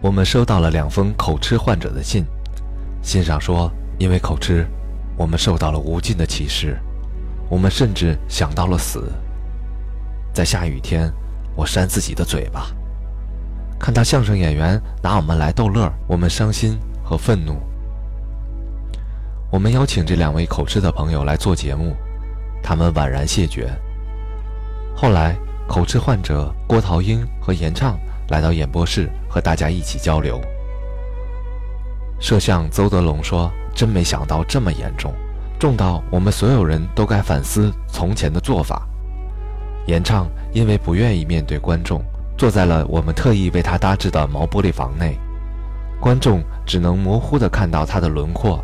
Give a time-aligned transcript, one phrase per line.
[0.00, 2.24] 我们收到了两封口吃患者的信，
[3.02, 4.64] 信上说，因为口吃，
[5.16, 6.78] 我们受到了无尽的歧视，
[7.50, 9.12] 我们甚至想到了死。
[10.32, 11.12] 在下雨天，
[11.56, 12.66] 我扇自己的嘴巴。
[13.76, 17.56] 看到相声演员拿我们来逗乐，我们伤心和愤怒。
[19.50, 21.96] 我们邀请这两位口吃的朋友来做节目，
[22.62, 23.68] 他们婉然谢绝。
[24.94, 25.36] 后来，
[25.66, 30.40] 口吃患者郭桃英和严畅来到演播室和大家一起交流。
[32.20, 35.14] 摄像邹德龙说：“真没想到这么严重，
[35.58, 38.86] 重到我们所有人都该反思从前的做法。”
[39.86, 42.02] 严畅因为不愿意面对观众，
[42.36, 45.18] 坐在了我们特意为他搭制的毛玻璃房内，
[46.00, 48.62] 观众只能模糊地看到他的轮廓。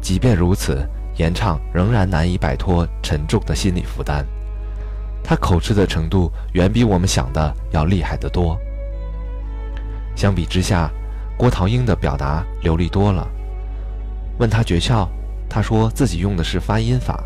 [0.00, 0.84] 即便如此，
[1.16, 4.26] 严畅仍然难以摆脱沉重的心理负担。
[5.22, 8.58] 他口吃的程度远比我们想的要厉害得多。
[10.14, 10.90] 相比之下，
[11.36, 13.28] 郭桃英的表达流利多了。
[14.38, 15.08] 问他诀窍，
[15.48, 17.22] 他说自己用的是发音法。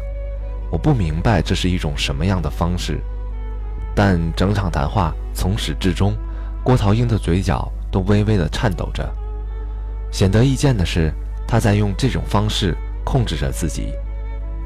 [0.70, 3.00] 我不明白这是一种什么样的方式，
[3.94, 6.14] 但整场谈话从始至终，
[6.62, 9.08] 郭桃英的嘴角都微微的颤抖着。
[10.12, 11.12] 显得易见的是。
[11.50, 13.94] 他在用这种方式控制着自己，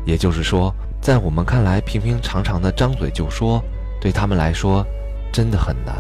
[0.05, 3.63] 也就是说，在我们看来平平常常的张嘴就说，
[4.01, 4.85] 对他们来说
[5.33, 5.95] 真的很难。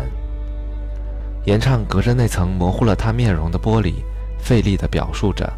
[1.44, 3.94] 严畅隔着那层模糊了他面容的玻璃，
[4.38, 5.50] 费力地表述着，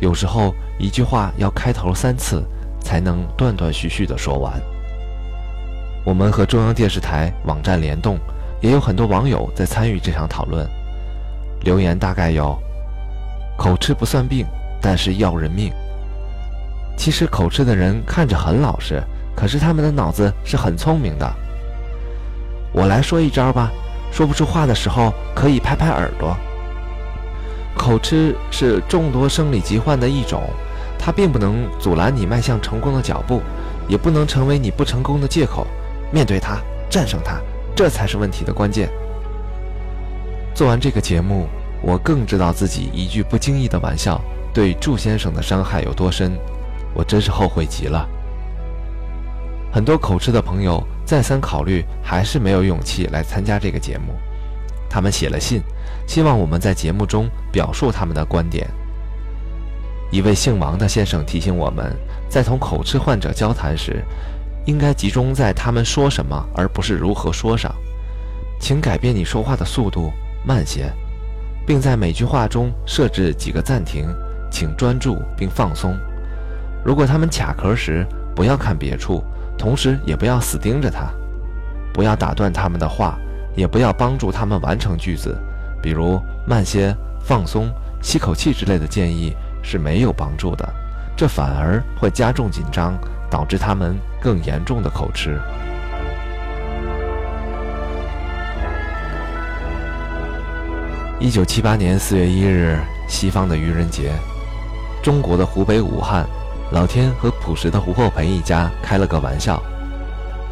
[0.00, 2.44] 有时候一句话要开头三次
[2.80, 4.60] 才能断断续续地说完。
[6.04, 8.18] 我们和中央电视台网站联动，
[8.60, 10.68] 也有很多网友在参与这场讨论，
[11.62, 12.58] 留言大概有。
[13.56, 14.44] 口吃不算病，
[14.82, 15.72] 但是要人命。
[16.96, 19.02] 其实口吃的人看着很老实，
[19.34, 21.34] 可是他们的脑子是很聪明的。
[22.72, 23.70] 我来说一招吧，
[24.14, 26.36] 说不出话的时候可以拍拍耳朵。
[27.76, 30.44] 口吃是众多生理疾患的一种，
[30.96, 33.42] 它并不能阻拦你迈向成功的脚步，
[33.88, 35.66] 也不能成为你不成功的借口。
[36.12, 36.58] 面对它，
[36.88, 37.40] 战胜它，
[37.74, 38.88] 这才是问题的关键。
[40.54, 41.48] 做完这个节目。
[41.86, 44.18] 我更知道自己一句不经意的玩笑
[44.54, 46.32] 对祝先生的伤害有多深，
[46.94, 48.08] 我真是后悔极了。
[49.70, 54.14] 很多口吃的朋友再三考虑，还是没有勇气来参加这个节目。
[54.88, 55.60] 他们写了信，
[56.06, 58.66] 希望我们在节目中表述他们的观点。
[60.10, 61.94] 一位姓王的先生提醒我们，
[62.28, 64.04] 在同口吃患者交谈时，
[64.66, 67.74] 应该集中在他们说什么，而不是如何说上。
[68.60, 70.12] 请改变你说话的速度，
[70.46, 70.90] 慢些。
[71.66, 74.06] 并在每句话中设置几个暂停，
[74.50, 75.98] 请专注并放松。
[76.84, 79.24] 如果他们卡壳时，不要看别处，
[79.56, 81.10] 同时也不要死盯着他，
[81.92, 83.18] 不要打断他们的话，
[83.56, 85.36] 也不要帮助他们完成句子，
[85.82, 87.70] 比如慢些、放松、
[88.02, 89.32] 吸口气之类的建议
[89.62, 90.68] 是没有帮助的，
[91.16, 92.98] 这反而会加重紧张，
[93.30, 95.40] 导致他们更严重的口吃。
[101.20, 102.76] 一九七八年四月一日，
[103.08, 104.12] 西方的愚人节，
[105.02, 106.26] 中国的湖北武汉，
[106.74, 109.62] 老天和朴实的胡厚培一家开了个玩笑。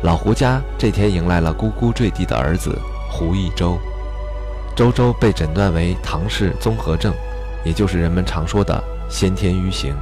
[0.02, 2.78] 老胡家这天迎来了咕咕坠地的儿子
[3.10, 3.76] 胡一周。
[4.76, 7.12] 周周被诊断为唐氏综合症，
[7.64, 9.96] 也就是人们常说的先天愚型。